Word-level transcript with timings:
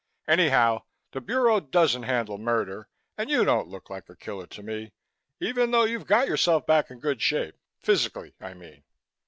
Anyhow, 0.27 0.81
the 1.11 1.21
Bureau 1.21 1.59
doesn't 1.59 2.01
handle 2.01 2.39
murder 2.39 2.89
and 3.19 3.29
you 3.29 3.45
don't 3.45 3.67
look 3.67 3.87
like 3.87 4.09
a 4.09 4.15
killer 4.15 4.47
to 4.47 4.63
me, 4.63 4.93
even 5.39 5.69
though 5.69 5.83
you've 5.83 6.07
got 6.07 6.27
yourself 6.27 6.65
back 6.65 6.89
in 6.89 6.99
good 6.99 7.21
shape, 7.21 7.59
physically, 7.77 8.33
I 8.41 8.55
mean." 8.55 8.83